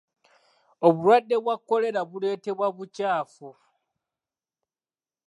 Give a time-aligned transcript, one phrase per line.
[0.87, 3.49] Obulwadde bwa Kolera buleetebwa bukyafu.